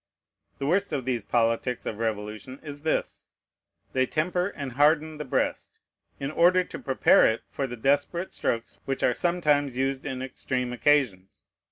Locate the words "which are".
8.85-9.13